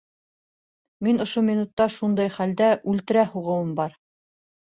Мин 1.07 1.19
ошо 1.25 1.43
минутта 1.49 1.87
шундай 1.95 2.31
хәлдә 2.37 2.71
үлтерә 2.95 3.27
һуғыуым 3.35 3.75
бар. 3.81 3.95